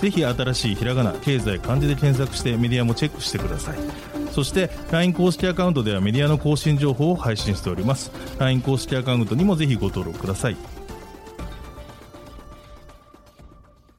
[0.00, 3.78] ぜひ新しいひらがな経済漢字で検索してメディアもチェックしてください
[4.32, 10.56] そして LINE 公式アカウントではメディアの更新情報を配信しております LINE 公式アカウントにもぜひご登録ください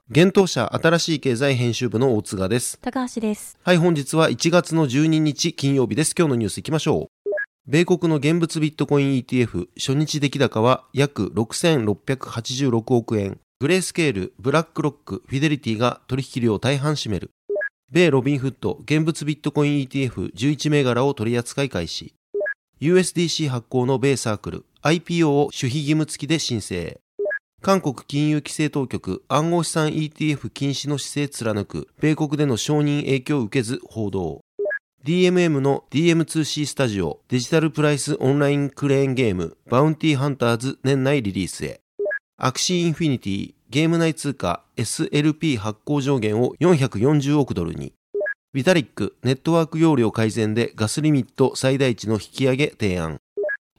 [0.10, 2.80] 現当社新しい経済編集部の大津賀です。
[2.82, 3.60] 高橋です。
[3.62, 6.16] はい、本日は1月の12日金曜日です。
[6.18, 7.30] 今日のニュース行きましょう。
[7.68, 13.42] 米国の現物ビットコイン ETF 初日出来高は約6686億円。
[13.60, 17.32] グレースケール、ブラックロック、フィデリティが取引量を大半占める。
[17.92, 22.14] 米ロビンフッド現物ビットコイン ETF11 銘柄を取り扱い開始。
[22.80, 27.00] USDC 発行の米サークル、IPO を守秘義務付きで申請。
[27.64, 34.42] 韓国金融規制当局暗号資産 ETF 禁止の姿勢貫く米国での承認影響を受けず報道
[35.04, 41.82] DMM の DM2C スタジオデジタルプライスオンラインクレーンゲームバウンティーハンターズ年内リリースへ
[42.40, 47.94] アクシーインフィニティゲーム内通貨 SLP 発行上限を440億ドルに。
[48.54, 53.18] ビタリックネットワーク容量改善でガスリミット最大値の引き上げ提案。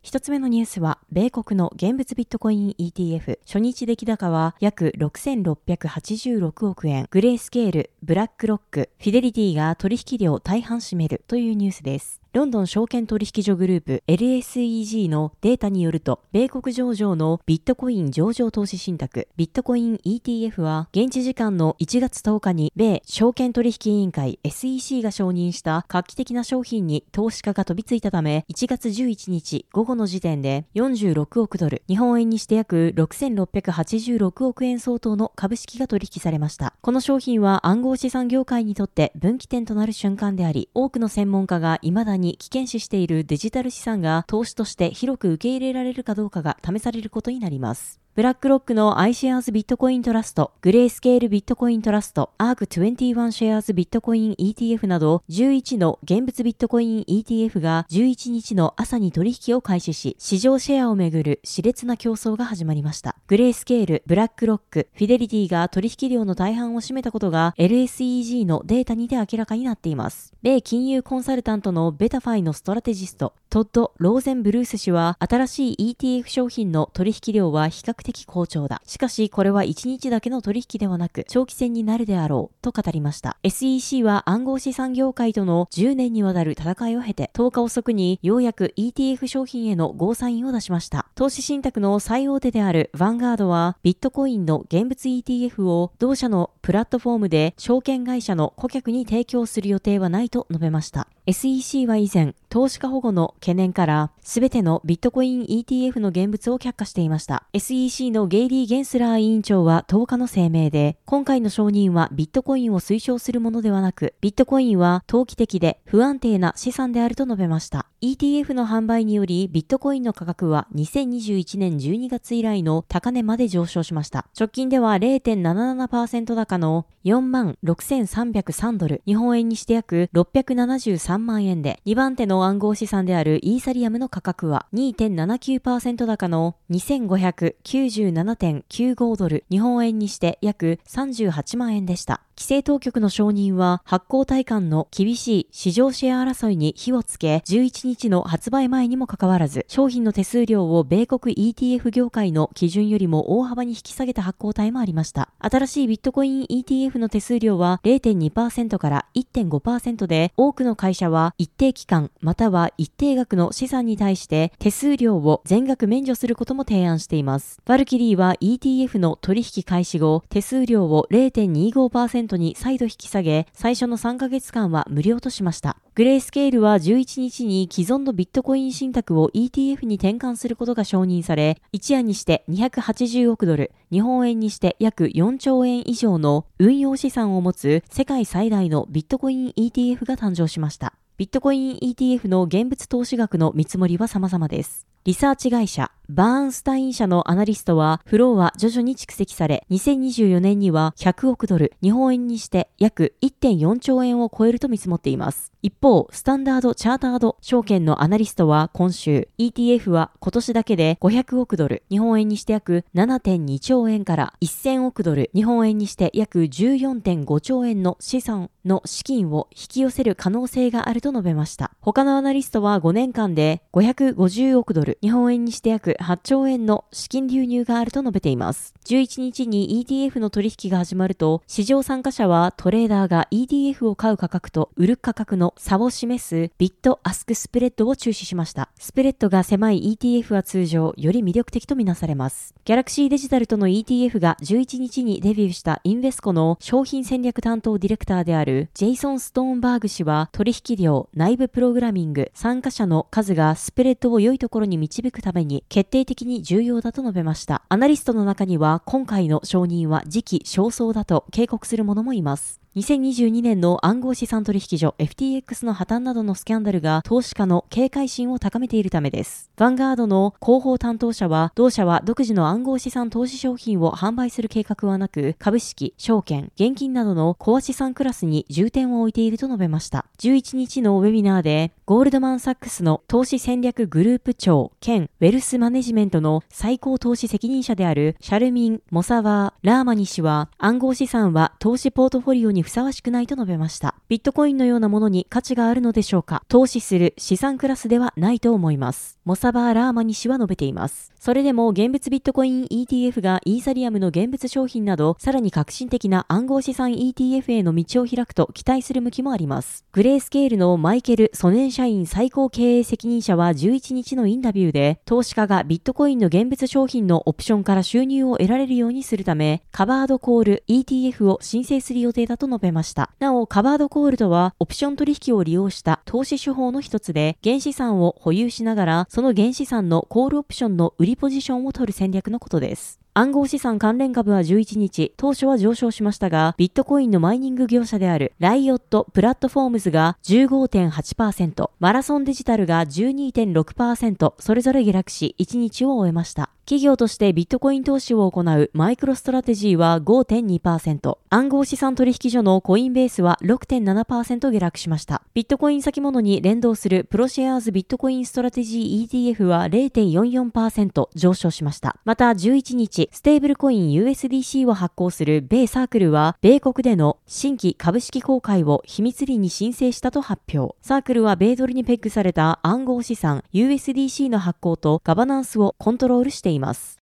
[0.02, 12.20] 一つ目のニュースは、米国の現物ビットコイン ETF 初日出来高は約6686億円、グレースケール、ブラックロック、フィデリティが取引量大半占めるというニュースです。
[12.38, 36.74] ロンドン証券取引所グループ LSEG のデータによると、米国上場のビットコイン上場投資信託ビットコイン ETF は現地時間の1月10日に米証券取引委員会 SEC が承認した画期的な商品に投資家が飛びついたため、1月11日午後の時点で46億ドル、日本円にして約6686億円相当の株式が取引されました。
[36.82, 48.00] この商品は暗号資産業界にとって分岐点となる瞬間であり、多くの専門家が未だに危険視しているデジタル資産が投資として広く受け入れられるかどうかが試されることになります。
[48.18, 63.14] ブラックロックの iShares ビットコイントラスト、グレースケールビットコイントラスト、ARK21 Shares ビットコイン ETF など11の現物ビットコイン ETF が11日の朝に取引を開始し、市場シェアをめぐる熾烈な競争が始まりました。
[63.28, 70.32] グレースケール、ブラックロック、フィデリティが取引量の大半を占めたことが LSEG のデータにて明らかになっています。
[70.42, 78.82] 米金融コンサルタントのベタファイのストラテジスト、トッド・ローゼンブルース氏は、新しい ETF 商品の取引量は比較的好調だ。
[78.84, 83.36] しかし、これは1日だけの取引ではなく、長期戦になるであろう、と語りました。
[83.42, 91.06] SEC は暗号資産業界との10年にわたる戦いを経て、10日遅くにようやく ETF 商品へのゴーサインを出しました。
[91.14, 101.08] 投資信託の最大手であるヴァンガードは、ビットコインの現物 ETF を同社のプラットフォームで証券会社の顧客に提供する予定はないと述べました。
[101.30, 107.44] SEC は以前、投資家保護の懸念から、すべてのビットコイン ETF の現物を却下していました。
[107.52, 117.84] SEC のゲイリー・ゲンスラー委員長は10日の声明で、今回の承認はビットコインを推奨するものではなく、ビットコインは投機的で不安定な資産であると述べました。
[118.00, 124.28] ETF の販売により、ビットコインの価格は2021年12月以来の高値まで上昇しました。
[124.38, 142.22] 直近では0.77%高の4万6303ドル、日本円にして約673万円で、2番手の暗号資産であるイーサリアムの価格は2.79%高の2597.95ドル、日本円にして約38万円でした。
[142.38, 155.30] 規制当局の承認は発行体感の厳しい市場シェア争いに火をつけ、11日の発売前にもかかわらず、商品の手数料を米国 ETF 業界の基準よりも大幅に引き下げた発行体もありました。
[155.40, 167.60] 新しいビットコイン ETF の手数料は0.2%から1.5%で、多くの会社は一定期間または一定額の資産に対して手数料を全額免除することも提案しています。
[167.64, 175.76] バルキリーは ETF の取引開始後、手数料を0.25%に再度引き下げ、最初の3ヶ月間は無料としました。
[175.94, 190.94] グレースケールは11日に既存のビットコイン信託を ETF に転換することが承認され、一夜にして280億ドル、日本円にして約4兆円以上の運用資産を持つ世界最大のビットコイン ETF が誕生しました。
[191.16, 194.86] ビットコイン ETF の現物投資額の見積もりは様々です。
[195.08, 205.52] リサーチ会社バーンスタイン社のアナリストは、フローは徐々に蓄積され、2024年には100億ドル、日本円にして約1.4兆円を超えると見積もっています。
[205.60, 221.72] 一方、スタンダード・チャータード証券のアナリストは今週、ETF は今年だけで500億ドル、日本円にして約7.2兆円から1000億ドル、日本円にして約14.5兆円の資産の資金を引き寄せる可能性があると述べました。
[221.80, 228.74] 他のアナリストは5年間で550億ドル、日本円にして約8兆円の資金流入があると述べています。
[228.84, 238.70] 11日に ETF の取引が始まると、市場参加者はトレーダーが ETF を買う価格と売る価格の差を示すビッドアスクスプレッドを注視しました。
[238.78, 242.54] スプレッドが狭い ETF は通常より魅力的とみなされます。
[242.64, 257.62] ギャラクシーデジタルとの ETF が11日にデビューしたインベスコの商品戦略担当ディレクターであるジェイソン・ストーンバーグ氏は取引量、内部プログラミング、参加者の数がスプレッドを良いところに導くために決定的に重要だと述べました。
[257.68, 262.60] アナリストの中には今回の承認は時期尚早だと警告する者もいます。
[262.78, 269.50] 2022年の暗号資産取引所 FTX の破綻などのスキャンダルが投資家の警戒心を高めているためです。
[269.56, 280.06] ヴァンガードの広報担当者は、同社は独自の暗号資産投資商品を販売する計画はなく、株式、証券、現金などのコア資産クラスに重点を置いていると述べました。
[280.18, 293.94] 11日のウェビナーで、ゴールドマンサックスの投資戦略グループ長兼ウェルスマネジメントの最高投資責任者であるシャルミン・モサワー・ラーマニ氏は、暗号資産は投資ポートフォリオにふさわしくないと述べました。
[294.08, 299.17] ビットコインのようなものに価値があるのでしょうか投資する資産クラスではないと思います。
[299.28, 301.12] モサバー・ラーマニ氏は述べています。
[301.20, 309.84] それでも現物ビットコイン ETF がイーサリアムの現物商品など、さらに革新的な暗号資産 ETF への道を開くと期待する向きもあります。
[309.92, 323.10] グレースケールのマイケル・ソネン社員最高経営責任者は11日のインタビューで、投資家がビットコインの現物商品のオプションから収入を得られるようにするため、カバードコール ETF を申請する予定だと述べました。。
[323.18, 333.00] なお、カバードコールとは、オプション取引を利用した投資手法の一つで、原資産を保有しながら、その原資産のコールオプションの売りポジションを取る戦略のことです。
[333.14, 346.50] 暗号資産関連株は11日、当初は上昇しましたが、ビットコインのマイニング業者であるライオット・プラットフォームズが15.8%、マラソンデジタルが12.6%、それぞれ下落し1日を終えました。
[346.68, 355.22] 企業としてビットコイン投資を行うマイクロストラテジーは5.2%、暗号資産取引所のコインベースは6.7%下落しました。
[355.32, 361.96] ビットコイン先物に連動するプロシェアーズビットコインストラテジー ETF は0.44%上昇しました。
[362.04, 370.76] また11日、ステーブルコイン USDC を発行する米サークルは、米国での新規株式公開を秘密裏に申請したと発表。
[370.82, 376.57] サークルは米ドルにペッグされた暗号資産 USDC の発行とガバナンスをコントロールしています。
[376.58, 376.98] います。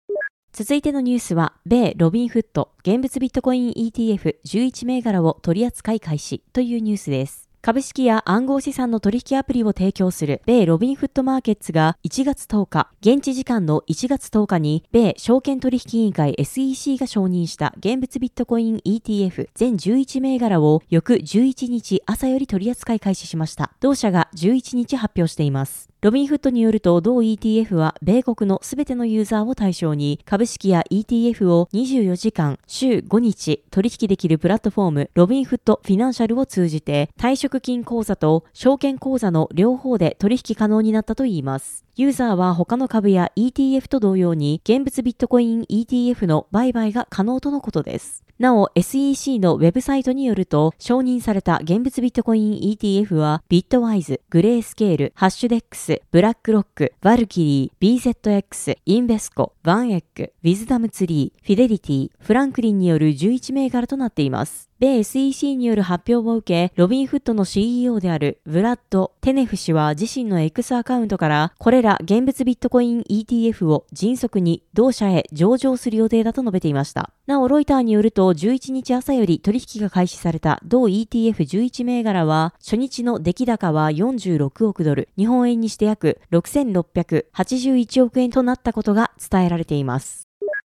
[0.53, 7.51] 続いてのニュースは、米ロビンフッド現物ビットコイン ETF11 銘柄を取り扱い開始というニュースです。
[7.63, 23.73] 株式や暗号資産の取引アプリを提供する米ロビンフッドマーケッツが1月10日、現地時間の1月10日に米証券取引委員会 SEC が承認した現物ビットコイン ETF 全11銘柄を翌11日朝より取り扱い開始しました。
[23.81, 25.91] 同社が11日発表しています。
[26.03, 41.85] ロビンフッドによると同 ETF は米国のすべてのユーザーを対象に株式や ETF を24時間週5日取引できるプラットフォームロビンフッドフィナンシャルを通じて退職金口座と証券口座の両方で取引可能になったといいます。
[42.01, 48.25] ユーザーは他の株や ETF と同様に現物ビットコイン ETF の売買が可能とのことです。
[48.39, 64.70] なお、SEC のウェブサイトによると、承認された現物ビットコイン ETF は、ビットワイズ、グレースケール、ハッシュデックス、ブラックロック、バルキリー、BZX、インベスコ、ワンエッグ、ウィズダムツリー、フィデリティ、フランクリンによる11銘柄となっています。
[64.81, 77.13] 米 SEC による発表を受け、ロビンフットの CEO であるブラッド・テネフ氏は自身の X アカウントから、これら現物ビットコイン ETF を迅速に同社へ上場する予定だと述べていました。
[77.27, 90.30] なお、ロイターによると、11日朝より取引が開始された同 ETF11 銘柄は、初日の出来高は46億ドル、日本円にして約6681億円となったことが伝えられています。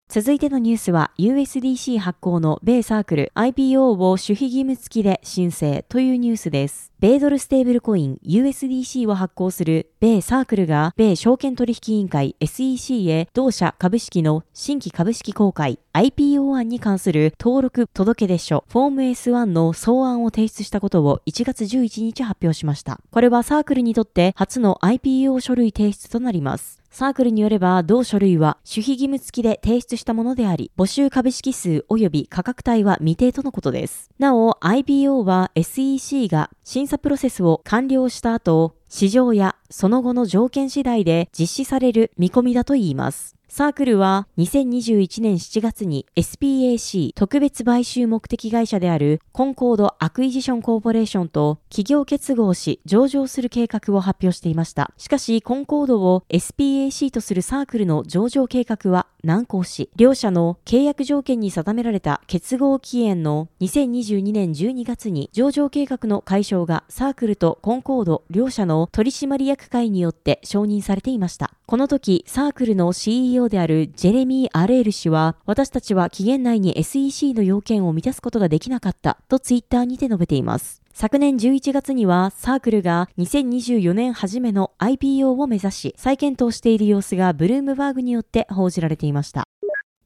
[0.10, 6.94] 続いてのニュースは USDC 発行の米サークル IPO を守秘義務付きで申請というニュースです。
[7.02, 23.02] 米ドルステーブルコイン USDC を発行する米サークルが米証券取引委員会 SEC へ同社株式の新規株式公開 IPO 案に関する登録届出書フォーム S1 の草案を提出したことを1月11日発表しました。
[23.12, 26.82] これはサークルにとって初の IPO 書類提出となります。
[26.98, 34.10] サークルによれば、同書類は守秘義務付きで提出したものであり、募集株式数及び価格帯は未定とのことです。
[34.18, 43.37] なお、IBO は SEC が審査プロセスを完了した後、市場やその後の条件次第で実施される見込みだといいます。
[43.50, 54.92] サークルは2021年7月に SPAC 特別買収目的会社であるコンコードアクイジションコーポレーションと企業結合し上場する計画を発表していました。
[54.98, 71.54] しかし、コンコードを SPAC とするサークルの上場計画は難航し、両社の契約条件に定められた結合期限の2022年12月に上場計画の解消がサークルとコンコード両社の取締役会によって承認されていました。
[71.66, 80.82] この時、サークルの CEO であるジェレミー・アレール氏は、私たちは期限内に SEC の要件を満たすことができなかったとツイッターにて述べています。
[81.00, 89.44] 昨年11月にはサークルが2024年初めの IPO を目指し再検討している様子がブルームバーグによって報じられていました。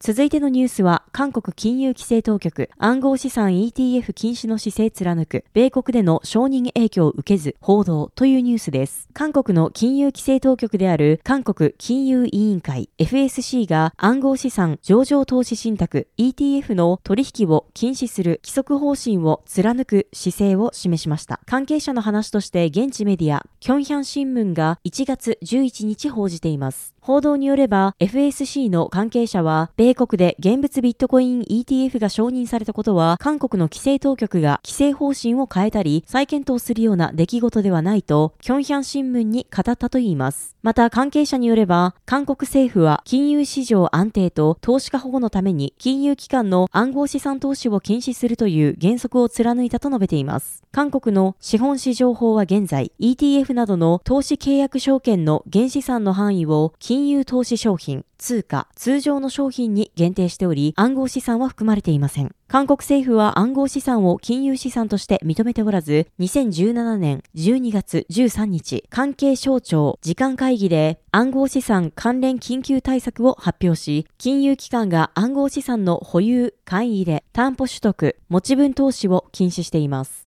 [0.04, 9.08] 続いてのニュースは、韓国金融規制当局、暗号資産 ETF 禁止の姿勢貫く、米国での承認影響を受けず、報道というニュースです。
[9.12, 21.38] 韓国の金融規制当局である韓国金融委員会 FSC が暗号資産上場投資信託 ETF の取引を禁止する規則方針を貫く姿勢を示しました。
[21.46, 26.91] 関係者の話として現地メディア、キョンヒャン新聞が1月11日報じています。
[27.02, 40.51] 報道によれば FSC の関係者は、米国で現物ビットコイン ETF が承認されたことは、韓国の規制当局が規制方針を変えたり、再検討するような出来事ではないと、キョンヒャン新聞に語ったといいます。
[40.62, 50.62] また関係者によれば、韓国政府は金融市場安定と投資家保護のために金融機関の暗号資産投資を禁止するという原則を貫いたと述べています。
[50.70, 62.32] 韓国の資本市場法は現在、ETF などの投資契約証券の原資産の範囲を金融投資商品、通貨、通常の商品に限定しており、暗号資産は含まれていません。
[62.46, 80.31] 韓国政府は暗号資産を金融資産として認めておらず、2017年12月13日、関係省庁時間会議で暗号資産関連緊急対策を発表し、金融機関が暗号資産の保有、買い入れ、担保取得、持ち分投資を禁止しています。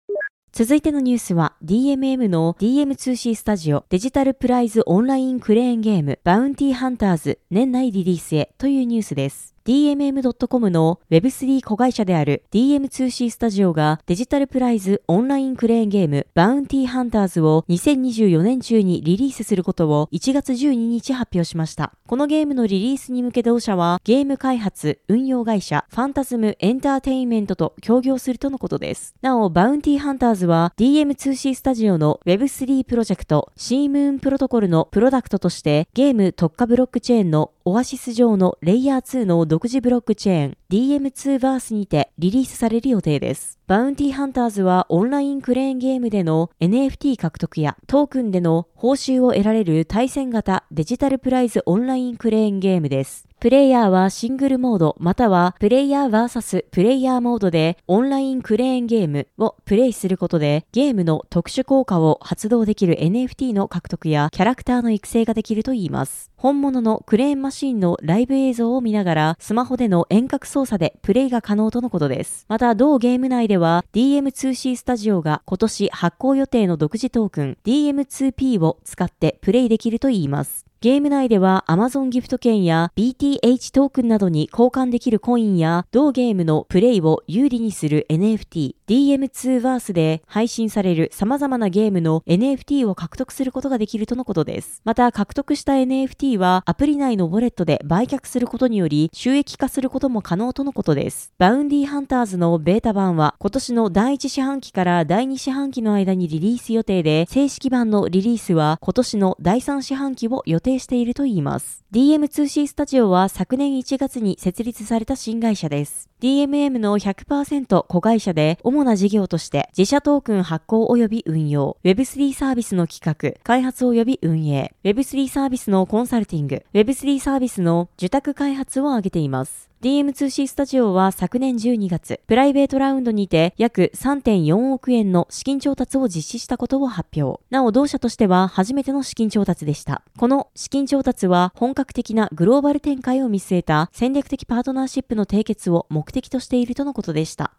[0.52, 9.57] 続いてのニュースは DMM の DM2C スタジオデジタルプライズオンラインクレーンゲームバウンティーハンターズ年内リリースへというニュースです。
[9.68, 21.92] DMM.com の Web3 子会社である DM2C スタジオがデジタルプライズオンラインクレーンゲームバウンティーハンターズを2024年中にリリースすることを1月12日発表しました。
[22.06, 29.14] このゲームのリリースに向け同社はゲーム開発、運用会社ファンタズムエンターテインメントと協業するとのことです。
[29.20, 43.58] なお、バウンティーハンターズは DM2C スタジオの Web3 プロジェクトシームーンプロトコルのプロダクトとしてゲーム特化ブロックチェーンのオアシス上のレイヤー2の独自ブロックチェーン DM2 バースにてリリースされる予定です。
[43.66, 53.27] バウンティーハンターズはオンラインクレーンゲームでの NFT 獲得やトークンでの報酬を得られる対戦型デジタルプライズオンラインクレーンゲームです。
[53.40, 66.32] プレイヤーはシングルモードまたはプレイヤー VS プレイヤーモードでオンラインクレーンゲームをプレイすることでゲームの特殊効果を発動できる NFT の獲得やキャラクターの育成ができるといいます。
[66.36, 72.44] 本物のクレーンマシンのライブ映像を見ながらスマホでの遠隔操作でプレイが可能とのことです。
[72.48, 80.67] また同ゲーム内では DM2C スタジオが今年発行予定の独自トークン DM2P を使ってプレイできるといいます。
[80.80, 94.80] ゲーム内では Amazon ギフト券や BTH トークンなどに交換できるコインや同ゲームのプレイを有利にする NFT DM2 バースで配信される様々なゲームの NFT を獲得することができるとのことです。
[94.84, 101.32] また獲得した NFT はアプリ内のウォレットで売却することにより収益化することも可能とのことです。
[101.38, 111.84] バウンディハンターズのベータ版は今年の第1四半期から第2四半期の間にリリース予定で正式版のリリースは今年の第3四半期を予定定しているといいます。
[111.92, 116.10] DM2C スタジオは昨年1月に設立された新会社です。
[116.20, 129.68] DMM の100%子会社で主な事業として自社トークン発行及び運用、Web3 サービスの企画、開発及び運営、Web3 サービスのコンサルティング、Web3 サービスの受託開発を挙げています。
[129.80, 137.40] DM2C スタジオは昨年12月、プライベートラウンドにて約3.4億円の資金調達を実施したことを発表。
[137.50, 140.02] なお同社としては初めての資金調達でした。
[140.16, 147.52] この資金調達は本格的なグローバル展開を見据えた戦略的パートナーシップの締結を目的としているとのことでした。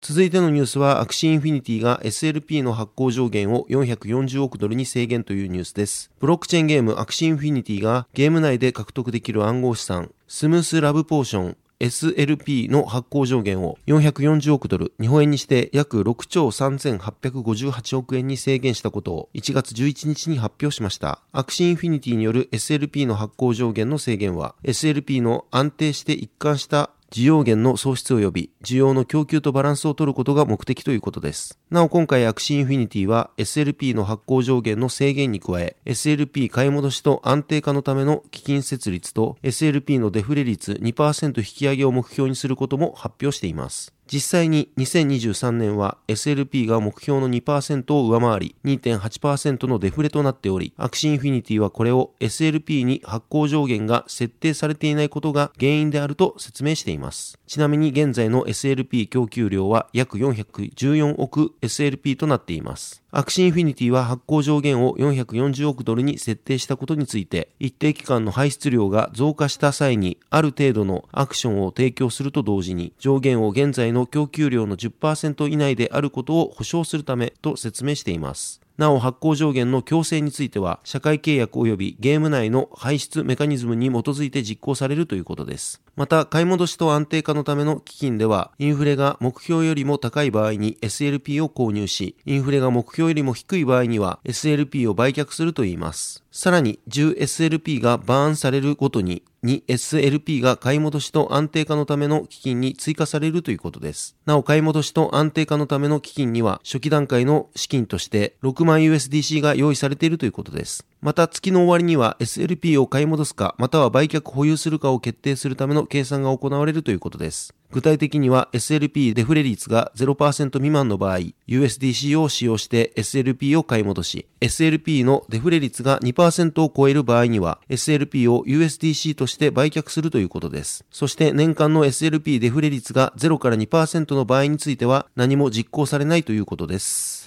[0.00, 6.10] 続いてのニュースは、アクシーインフィニティが SLP の発行上限を440億ドルに制限というニュースです。
[6.18, 21.20] ブロックチェーンゲームアクシーインフィニティがゲーム内で獲得できる暗号資産、スムースラブポーション SLP の発行上限を440億ドル、日本円にして約6兆3858億円に制限したことを1月11日に発表しました。
[21.32, 31.58] アクシーインフィニティによる SLP の発行上限の制限は SLP の安定して一貫した需要源の創出及び需要の供給とバランスを取ることが目的ということです。
[31.68, 43.92] なお今回アクシーインフィニティは SLP の発行上限の制限に加え SLP 買い戻しと安定化のための基金設立と SLP のデフレ率2%引き上げを目標にすることも発表しています。
[44.12, 57.38] 実際に2023年は SLP が目標の2%を上回り2.8%のデフレとなっており、アクシインフィニティはこれを SLP に発行上限が設定されていないことが原因であると説明しています。
[57.46, 63.04] ちなみに現在の SLP 供給量は約414億 SLP となっています。
[63.12, 78.60] アクシーインフィニティは発行上限を440億ドルに設定したことについて、一定期間の排出量が増加した際にある程度のアクションを提供すると同時に、上限を現在の供給量の10%以内であることを保証するためと説明しています。
[78.80, 85.82] なお発行上限の強制については、社会契約及びゲーム内の排出メカニズムに基づいて実行されるということです。
[85.96, 96.24] また、買い戻しと安定化のための基金では、インフレが目標よりも高い場合に SLP を購入し、インフレが目標よりも低い場合には SLP を売却するといいます。
[96.32, 104.16] さらに 10SLP がバーンされるごとに 2SLP が買い戻しと安定化のための基金に追加されるということです。
[104.26, 110.86] なお買い戻しと安定化のための基金には初期段階の資金として6万 USDC が用意されているということです。
[111.02, 117.54] また月の終わりには SLP を買い戻すかまたは売却保有するかを決定するための計算が行われるということです。
[117.70, 130.84] 具体的には SLP デフレ率が0%未満の場合、USDC を使用して SLP を買い戻し、SLP のデフレ率が2%を超える場合には SLP を USDC として売却するということです。
[130.90, 137.19] そして年間の SLP デフレ率が0から2%の場合については何も実行されないということです。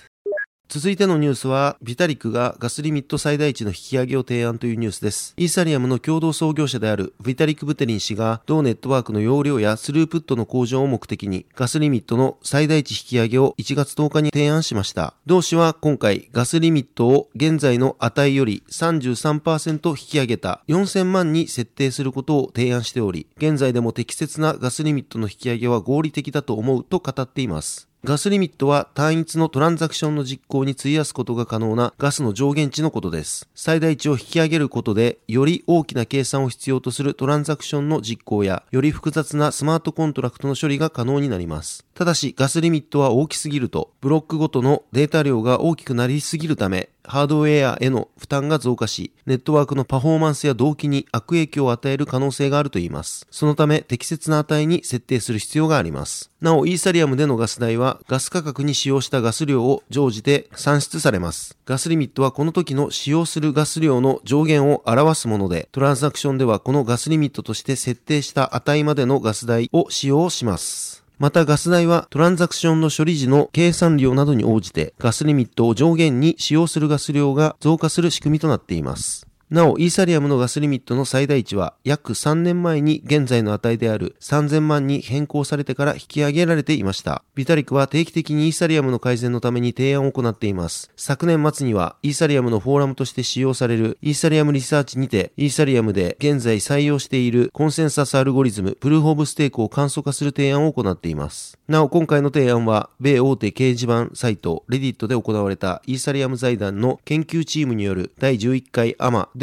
[0.74, 5.36] 続いてのニュースは、ビタリックがガスリミット最大値の引き上げを提案というニュースです。
[5.38, 15.13] イーサリアムの共同創業者であるビタリック・ブテリン氏が、同ネットワークの容量やスループットの向上を目的に、ガスリミットの最大値引き上げを1月10日に提案しました。
[15.28, 27.92] 同氏は今回、ガスリミットを現在の値より33%引き上げた4000万に設定することを提案しており、現在でも適切なガスリミットの引き上げは合理的だと思うと語っています。
[28.06, 33.48] ガスリミットは単一のトランザクションの実行に費やすことが可能なガスの上限値のことです。
[33.56, 41.86] 最大値を引き上げることで、より大きな計算を必要とするトランザクションの実行や、より複雑なスマートコントラクトの処理が可能になります。
[41.94, 53.28] ただし、ガスリミットは大きすぎると、ブロックごとのデータ量が大きくなりすぎるため、ハードウェアへの負担が増加し、ネットワークのパフォーマンスや同期に悪影響を与える可能性があるといいます。
[53.30, 56.32] そのため、適切な値に設定する必要があります。
[56.42, 61.58] なお、イーサリアムでのガス代は、ガス価格に使用したガス量を乗じて算出されます。
[61.66, 71.03] ガスリミットはこの時の使用するガス量の上限を表すもので、トランザクションではこのガスリミットとして設定した値までのガス代を使用します。
[71.24, 79.26] またガス代はトランザクションの処理時の計算量などに応じてガスリミットを上限に使用するガス量が増加する仕組みとなっています。
[79.54, 87.24] なお、イーサリアムのガスリミットの最大値は約3年前に現在の値である3000万に変更されてから引き上げられていました。
[87.36, 90.89] ビタリクは定期的にイーサリアムの改善のために提案を行っています。
[90.98, 101.60] 昨年末にはイーサリアムのフォーラムとして使用されるイーサリアムリサーチにてイーサリアムで現在採用しているコンセンサスアルゴリズムプルーフオブステークを簡素化する提案を行っています。
[101.68, 109.42] なお、今回の提案は米大手掲示板サイトレディットで行われたイーサリアム財団の研究チームによる第11回アマで